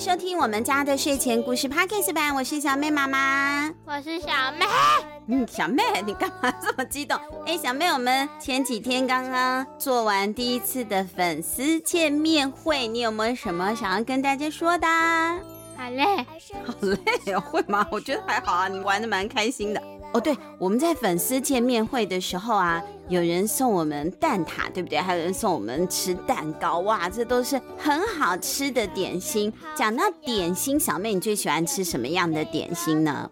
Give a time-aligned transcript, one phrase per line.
[0.00, 4.28] 迎收听我们家的睡前故事 Podcast 版，我是小妹妈妈，我是小
[4.58, 4.64] 妹。
[5.26, 7.20] 嗯，小妹，你干嘛这么激动？
[7.44, 14.86] 哎，小妹，我们前几天刚刚做完第一次的粉丝见面会，你有没有什么想要跟大家说的？
[15.76, 16.16] 好累，
[16.64, 17.86] 好累哦，会吗？
[17.92, 19.82] 我觉得还好啊，你玩的蛮开心的。
[20.12, 24.98] 哦，对，我们在粉丝见面会的时候啊，有人送我们蛋挞，对不对？
[24.98, 29.52] 还有人送我们吃蛋糕，哇，这都是很好吃的点心。
[29.76, 33.30] 讲到点心，小妹你最喜欢吃什么样的点心呢？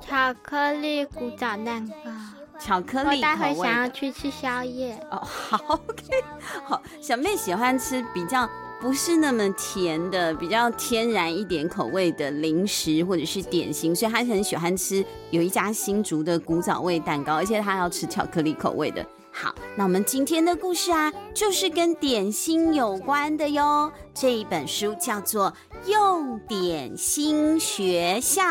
[0.00, 2.10] 巧克力古早蛋糕。
[2.58, 4.96] 巧克力，我待会想要去吃宵夜。
[5.10, 6.24] 哦，好，OK，
[6.64, 8.48] 好，小妹喜欢吃比较。
[8.82, 19.06] 不是那么甜的，比较天然一点口味的零食或者是点心，所以他很喜欢吃有一家新竹的古早味蛋糕，而且他要吃巧克力口味的。
[19.30, 23.92] 好，那我们今天的故事啊，就是跟点心有关的哟。
[24.12, 25.54] 这一本书叫做
[25.88, 28.42] 《用点心学校》，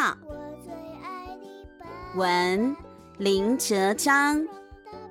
[2.15, 2.73] 文
[3.17, 4.47] 林哲章，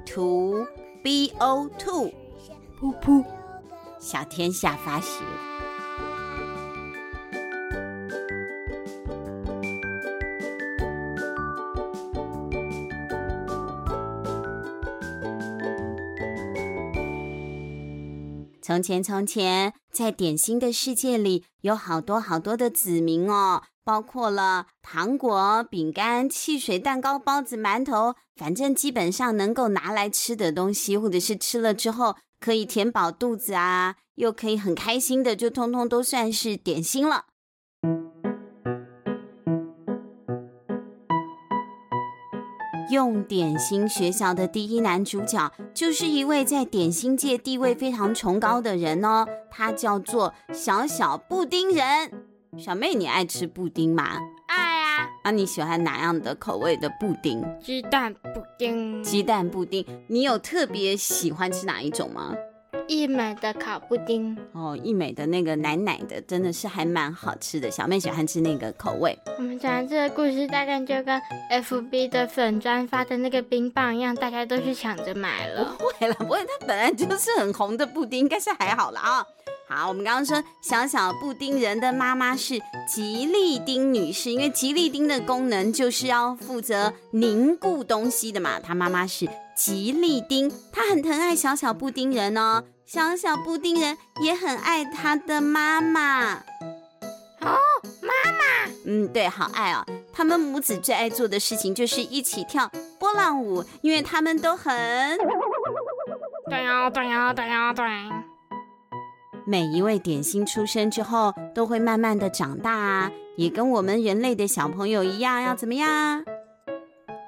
[0.06, 0.66] 图
[1.04, 2.10] B O Two，
[2.80, 3.22] 噗噗。
[4.00, 5.22] 小天下发行。
[18.62, 32.16] 从前，从前，在点心的世界里，有好多好多的子民哦，包括了糖果、饼干、汽水、蛋糕、包子、馒头，反正基本上能够拿来吃的东西，或者是吃了之后。
[32.40, 37.26] 可以填饱肚子啊，又可以很开心的，就通通都算是点心了。
[42.90, 52.10] 用点心学校的第一男主角，就是一位在点心界地位非常崇高的人哦，他叫做小小布丁人。
[52.58, 54.18] 小妹，你爱吃布丁吗？
[55.24, 57.44] 那你喜欢哪样的口味的布丁？
[57.60, 59.02] 鸡蛋布丁。
[59.02, 62.34] 鸡蛋布丁，你有特别喜欢吃哪一种吗？
[62.88, 64.36] 一美的烤布丁。
[64.52, 67.70] 哦，一美的那个奶奶的，真的是还蛮好吃的。
[67.70, 69.16] 小妹喜欢吃那个口味。
[69.38, 71.22] 我们讲这个故事，大概就跟
[71.52, 75.72] FB 的粉专发的那个冰棒一样，大家都去抢着买了。
[75.78, 79.24] 不会了，不会，它本来就是很红的布丁，应该是还好了啊。
[79.72, 88.58] 好，我们刚刚说小小布丁人的妈妈是吉利丁女士，因为吉利丁的功能就是要负责凝固东西的嘛。
[88.58, 92.64] 她妈妈是吉利丁，她很疼爱小小布丁人哦。
[92.84, 96.32] 小小布丁人也很爱他的妈妈。
[96.34, 97.56] 哦，
[98.02, 99.86] 妈妈，嗯，对，好爱哦。
[100.12, 105.16] 他们母子最爱做的事情就是一起跳波浪舞，因为他们都很
[106.50, 107.84] 对呀，对呀，对呀，对。
[109.50, 116.24] 每一位点心出生之后，都会慢慢的长大啊，也跟我们人类的小朋友一样，要怎么样？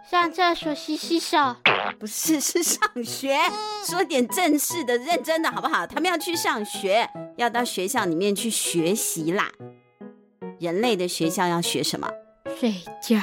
[0.09, 1.57] 上厕所洗洗手？
[1.99, 3.37] 不是，是上学。
[3.85, 5.85] 说点正式的、认真的，好不好？
[5.85, 9.51] 他们要去上学，要到学校里面去学习啦。
[10.61, 12.09] 人类的学校要学什么？
[12.57, 12.73] 睡
[13.03, 13.17] 觉？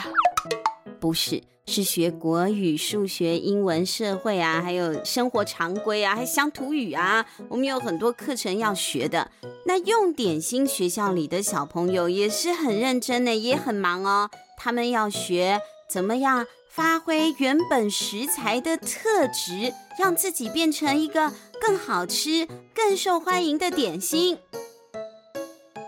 [0.99, 1.41] 不是。
[1.65, 9.29] 是学国语、数学、英文、社会啊，还有生活常规啊，还乡土语啊，我们有很多课程要学的。
[9.67, 14.31] 那用点心学校里的小朋友也是很认真的，也很忙哦。
[14.57, 21.31] 他们要学怎么样发挥原本食材的特质，让自己变成一个
[21.61, 24.39] 更好吃、更受欢迎的点心。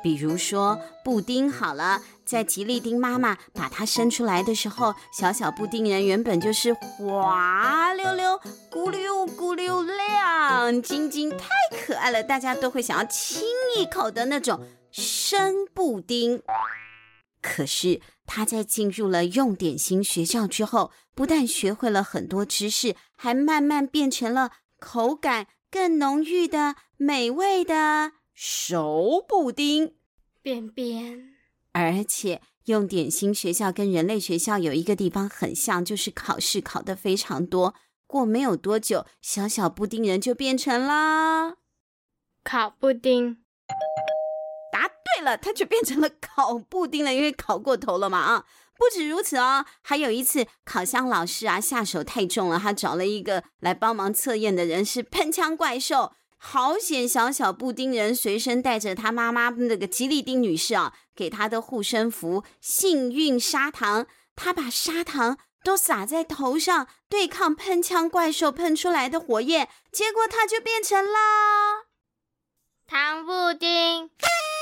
[0.01, 2.01] 比如说布丁，好了。
[2.23, 8.40] 在吉利丁妈妈把它生出来的时候，小小布丁人原本就是滑溜溜、
[8.72, 13.43] 咕溜咕溜亮晶晶，太可爱了，大家都会想要亲
[13.78, 16.41] 一口的那种生布丁。
[17.41, 29.93] 可是他在进入了用点心学校之后，不但学会了很多知识，还慢慢变成了口感更浓郁的美味的熟布丁。
[30.41, 31.35] 便便。
[31.73, 37.76] 而且用点心学校跟人类学校有一个地方很像，就是考试考得非常多。
[38.08, 41.58] 过没有多久，小小布丁人就变成了
[42.43, 43.43] 烤布丁。
[44.73, 48.47] 答对了，他就变成了烤布丁了，因为烤过头了嘛啊！
[48.76, 56.14] 不止如此哦，还有一次烤箱老师啊下手太重了，他找了一个来帮忙测验的人是喷枪怪兽。
[56.43, 57.08] 好险！
[57.08, 64.08] 小小布丁人随身带着他妈妈那个吉利丁女士啊，给他的护身符——幸运砂糖。
[64.35, 71.85] 他把砂糖都撒在头上，对抗喷枪怪兽喷出来的火焰，结果他就变成了
[72.88, 74.09] 糖布丁。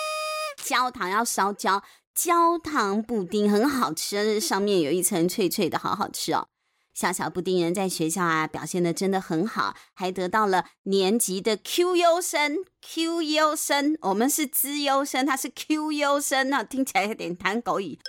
[0.61, 1.81] 焦糖，要烧焦
[2.13, 6.49] 焦糖布丁，很好吃，上面有一层脆脆的，好好吃哦。
[6.93, 12.57] 小小布丁人在学校啊表现的真的很好，还得到了年级的 Q 优生。
[12.81, 17.99] Q 优生，我们是资优生，他是 Q 优生，那听起来有点谈狗语。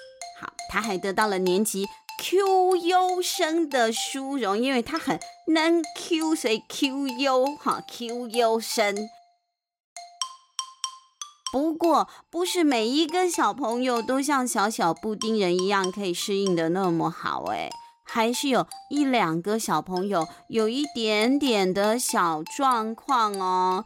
[0.40, 1.86] 好，他还得到了年级
[2.22, 8.96] Q 优生的殊荣，因为他很能 Q，所以 Q 优哈 Q 优生。
[11.52, 17.70] 不过，不是每一个小朋友都像小小布丁人一样可以适应的那么好诶。
[18.12, 23.84] 还是有一两个小朋友有一点点的小状况哦，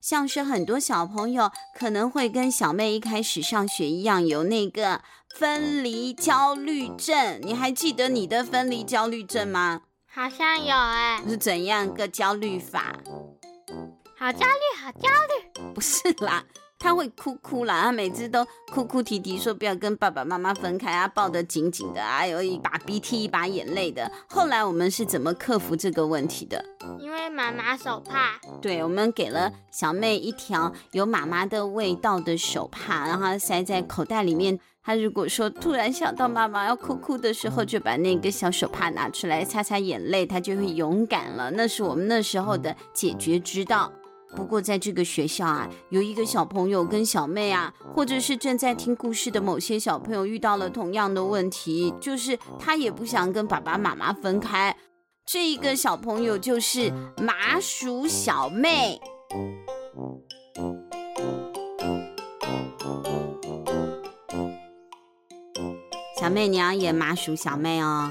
[0.00, 5.02] 像是很多小朋友可能会跟小妹一开始上学一样，有那个
[5.36, 7.38] 分离焦虑症。
[7.42, 9.82] 你还记得你的分离焦虑症吗？
[10.06, 12.96] 好像有哎，是怎样个焦虑法？
[14.16, 15.74] 好焦虑，好焦虑。
[15.74, 16.44] 不是啦。
[16.78, 24.10] 他会哭哭啦，他每次都哭哭啼啼，说不要跟爸爸妈妈分开啊，抱得紧紧的啊，有一把鼻涕一把眼泪的。
[24.28, 26.62] 后来我们是怎么克服这个问题的？
[27.00, 28.38] 因为妈妈手帕。
[28.60, 34.58] 对，我们给了小妹一条有妈妈的味道的手帕，然后塞在口袋里面。
[34.86, 41.50] 她如果说突然想到妈妈要哭哭的时候，就把那个小手帕拿出来擦擦眼泪，她就会勇敢了。
[41.52, 43.90] 那是我们那时候的解决之道。
[44.34, 54.76] 不过，在这个学校啊，有一个小朋友跟小妹啊，或者是正在听故事的某些小朋友遇到了同样的问题，就是他也不想跟爸爸妈妈分开。
[55.24, 59.00] 这一个小朋友就是麻薯小妹。
[66.20, 68.10] 小妹，你要演麻薯小妹哦。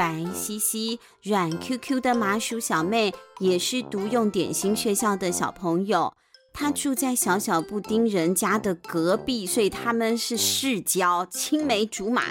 [0.00, 6.14] 白兮兮、软 Q Q 的麻薯小妹也是独用点心学校的小朋友，
[6.54, 12.22] 她住在小小布丁人家的隔壁，所以他们是世交，青梅竹马。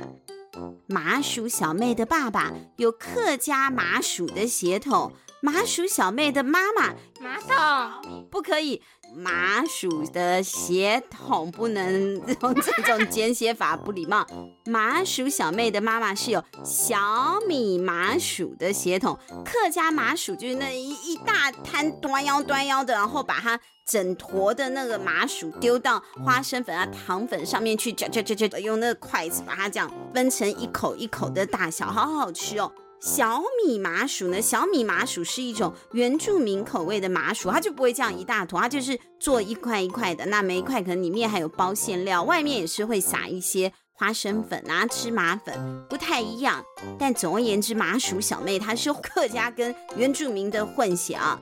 [0.87, 8.81] 麻薯小妹的爸爸有客家麻薯的血统，麻薯小妹的妈妈马桶不可以。
[9.15, 14.23] 麻薯的血统不能用这种简写法，不礼貌。
[14.67, 32.71] 麻薯小妹的妈妈是有小米麻薯的血统，客家麻薯就是那一一大摊端腰端腰的，然后把它整坨的那个麻薯丢到花生粉啊、糖粉上面去，嚼嚼嚼嚼，用那个筷子把它这样分成一口一口的大小，好好吃哦。
[33.01, 34.41] 小米麻薯呢？
[34.41, 40.25] 小米麻薯是一种原住民口味的麻薯，它就不会这样一大坨，它就是做一块一块的。
[40.25, 46.63] 那每一块可能里面还有包馅料，外面也是会撒一些花生粉啊、芝麻粉，不太一样。
[46.97, 51.39] 但总而言之，麻薯小妹她是客家跟原住民的混血啊。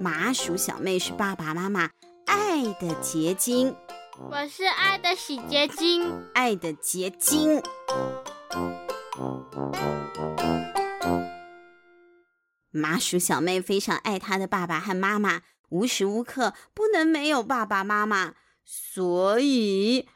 [0.00, 1.90] 麻薯小妹是爸爸妈妈
[2.26, 3.74] 爱的结晶，
[4.30, 7.62] 我是爱的洗洁精，爱的结晶。
[12.70, 18.34] 麻薯小妹非常爱她的爸爸和妈妈，无时无刻不能没有爸爸妈妈。
[18.64, 20.08] 所以，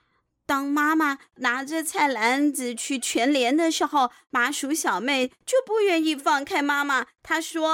[0.44, 7.06] 当妈妈拿着菜篮子去全联的时候，麻薯小妹就不愿意放开妈妈。
[7.22, 7.68] 她说：“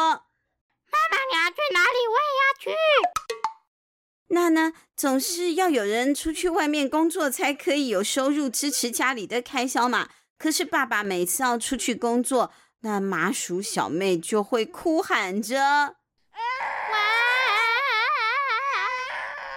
[0.89, 1.99] 妈妈，你要去哪里？
[2.07, 2.71] 我也要去。”
[4.31, 10.11] 那呢，总是要有人出去外面工作，才可以有收入支持家里的开销嘛。
[10.37, 15.97] 可是爸爸每次要出去工作，那麻薯小妹就会哭喊着：“哇，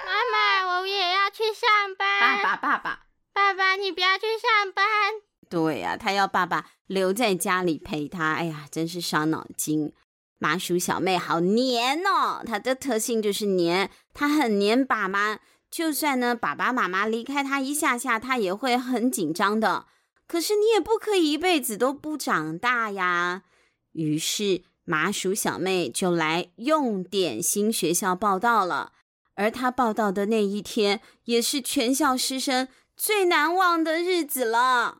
[0.06, 4.86] 妈妈，我也要去上班。”爸爸，爸爸，爸爸，你不要去上班。
[5.50, 8.34] 对呀、啊，他要爸爸留在家里陪他。
[8.34, 9.94] 哎呀，真是伤脑筋。
[10.40, 15.38] 麻薯小妹好黏哦，她的特性就是黏，她很黏爸妈。
[15.70, 19.86] 就算呢，爸爸妈妈离开她一下下，她也会很紧张的。
[20.32, 23.44] 可是你也不可以一辈子都不长大呀。
[23.92, 28.94] 于是麻薯小妹就来用点心学校报到了，
[29.36, 35.00] 而她报到的那一天，也是全校师生最难忘的日子了。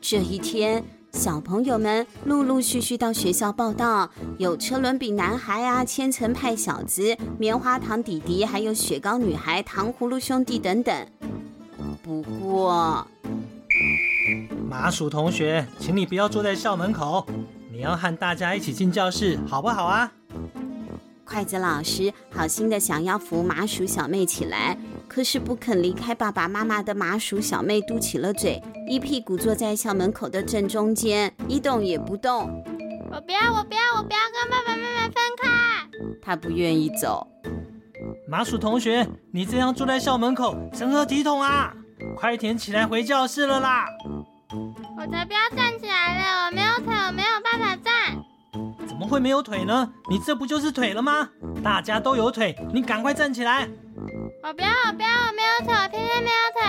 [0.00, 0.99] 这一天。
[1.12, 11.06] 小朋友们陆陆续续到学校报到，有车轮饼男孩啊、千层派小子、棉花糖弟弟，还有雪糕女孩、糖葫芦兄弟等等。
[12.02, 13.06] 不过，
[14.68, 17.26] 麻薯同学，请你不要坐在校门口，
[17.70, 20.12] 你要和大家一起进教室，好不好啊？
[21.24, 24.76] 筷子老师好心的想要扶麻薯小妹起来，
[25.12, 32.62] 可是不肯离开爸爸妈妈的麻薯小妹嘟起了嘴，一屁股坐在校门口的正中间，一动也不动。
[33.10, 35.50] 我不要，我不要，我不要跟爸爸妈妈分开。
[36.22, 37.26] 他不愿意走。
[38.28, 41.74] 麻薯同学，你这样坐在校门口，成何体统啊？
[42.16, 43.86] 快点起来回教室了啦！
[44.96, 48.16] 我才不要站起来了，我没有腿，我没有办法站。
[48.86, 49.92] 怎么会没有腿呢？
[50.08, 51.28] 你这不就是腿了吗？
[51.64, 53.68] 大家都有腿，你赶快站起来！
[54.42, 56.62] 我不要，我不要，我没有腿，我偏偏没有腿。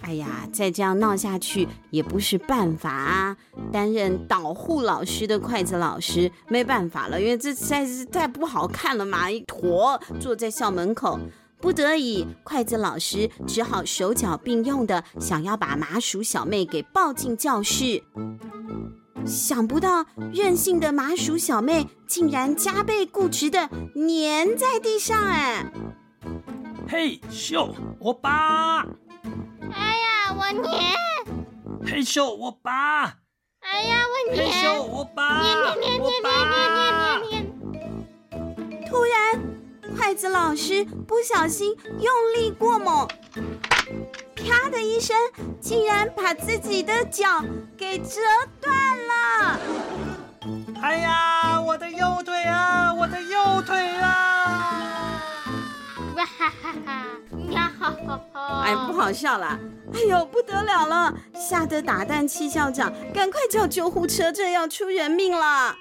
[0.00, 3.36] 哎呀，再这样闹下去也不是办法啊！
[3.72, 11.20] 担任导护老师的筷子老师没办法了，因为这实在是太不好看了嘛，一坨坐在校门口。
[11.60, 18.02] 不得已，筷子老师只好手脚并用的想要把麻薯小妹给抱进教室。
[19.26, 25.70] 想不到任性的麻薯小妹竟然加倍固执的粘在地上，哎！
[26.88, 28.86] 嘿咻，我拔！
[29.72, 30.94] 哎呀，我粘！
[31.84, 33.04] 嘿咻，我拔！
[33.60, 34.46] 哎呀，我粘！
[34.46, 35.42] 嘿咻，我拔！
[35.42, 38.90] 粘粘粘粘粘粘粘粘！
[38.90, 39.14] 突然。
[39.96, 43.08] 筷子老师不小心用力过猛，
[44.34, 45.16] 啪的一声，
[45.60, 47.44] 竟然把自己的脚
[47.76, 48.20] 给折
[48.60, 48.74] 断
[49.06, 49.60] 了。
[50.80, 55.20] 哎呀，我的右腿啊，我的右腿啊！
[56.16, 57.06] 哇哈哈哈！
[57.50, 58.62] 呀哈哈哈！
[58.64, 59.58] 哎，不好笑了。
[59.94, 65.76] 哎呦，不得了了，吓得打蛋器校长赶快叫救护车，这要出人命了。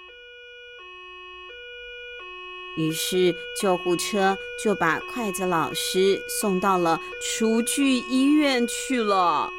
[2.77, 9.49] 于是救护车就把筷子老师送到了厨具医院去了。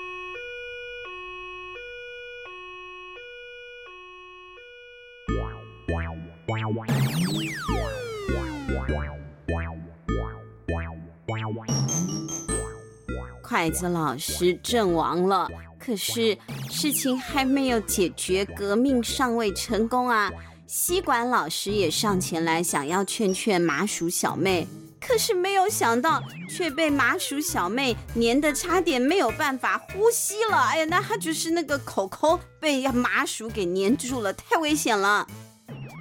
[13.43, 15.49] 筷子老师阵亡了，
[15.81, 16.37] 可是
[16.71, 20.31] 事情还没有解决，革命尚未成功啊！
[20.69, 24.69] 吸管老师也上前来，想要劝劝麻薯小妹，
[25.01, 30.59] 可是没有想到，却被麻薯小妹粘得差点没有办法呼吸了。
[30.59, 35.27] 哎呀，那他就是那个口口被麻薯给粘住了，太危险了。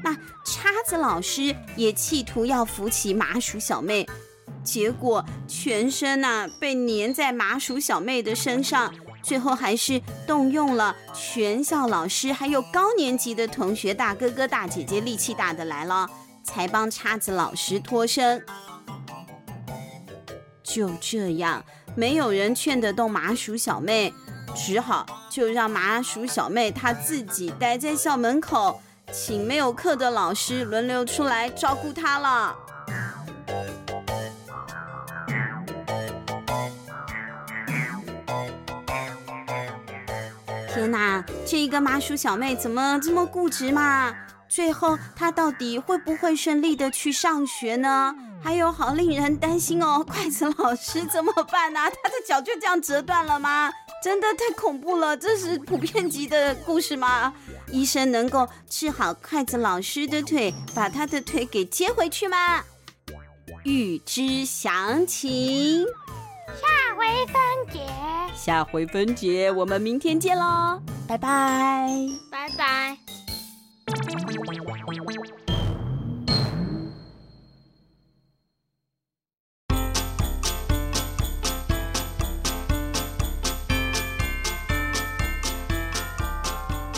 [0.03, 0.13] 那
[0.45, 4.05] 叉子老师也企图要扶起麻薯小妹，
[4.65, 8.93] 结果全身呐、被粘在麻薯小妹的身上。
[9.27, 16.09] 最后还是动用了全校老师，还有高年级的同学，大哥哥大姐姐力气大的来了，
[16.45, 18.41] 才帮叉子老师脱身。
[20.63, 21.61] 就这样，
[21.93, 24.13] 没有人劝得动麻薯小妹，
[24.55, 28.79] 只好就让麻薯小妹她自己待在校门口，
[29.11, 32.55] 请没有课的老师轮流出来照顾她了。
[40.77, 44.15] 天哪，这一个麻薯小妹怎么这么固执嘛？
[44.47, 48.13] 最后她到底会不会顺利的去上学呢？
[48.43, 51.79] 还有好令人担心哦， 筷子老师怎么办呢？
[51.79, 53.71] 她的脚就这样折断了吗？
[54.03, 57.33] 真的太恐怖了，这是普遍级的故事吗？
[57.71, 62.63] 医生能够治好筷子老师的腿，把他的腿给接回去吗？
[63.63, 65.87] 欲知详情。
[66.57, 67.35] 下回分
[67.71, 67.85] 解，
[68.35, 71.87] 下回分解，我们明天见喽，拜拜，
[72.31, 72.97] 拜拜。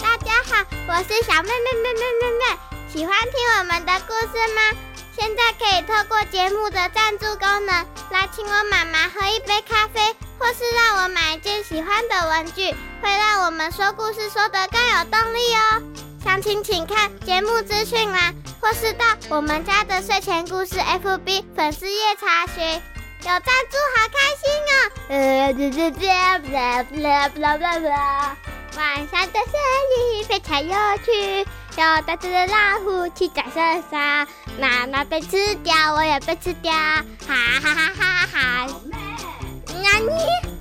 [0.01, 2.43] 大家好，我是小妹妹妹妹妹妹，
[2.87, 4.88] 喜欢听我们的故事吗？
[5.19, 12.71] 现在可以透过节目的赞助功能来请我妈妈喝一杯咖啡，或是让我买一件喜欢的文具，
[13.03, 15.83] 会让我们说故事说得更有动力哦。
[16.23, 22.81] 详情请看节目资讯栏，或是到我们家的睡前故事 FB 粉丝页查询。
[23.21, 24.73] 有赞助好开心哦！
[25.09, 26.07] 呃，这这这，
[26.53, 28.37] 啦啦啦啦啦，
[28.77, 29.51] 晚上的森
[29.97, 31.45] 林非常有趣。
[31.79, 34.27] 有大只的老虎去找莎莎，
[34.59, 38.67] 妈妈被吃掉，我也被吃掉，哈哈哈哈哈哈！
[39.65, 40.58] 那你？